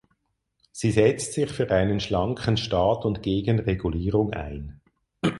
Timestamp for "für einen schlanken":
1.51-2.57